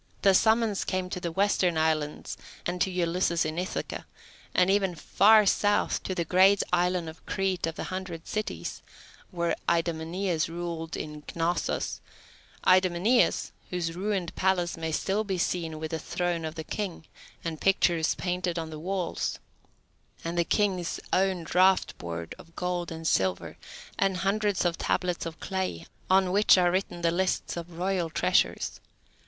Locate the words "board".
21.99-22.33